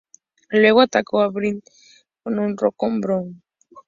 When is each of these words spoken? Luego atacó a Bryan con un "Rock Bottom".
Luego 0.49 0.81
atacó 0.81 1.21
a 1.21 1.27
Bryan 1.27 1.61
con 2.23 2.39
un 2.39 2.57
"Rock 2.57 2.73
Bottom". 2.79 3.39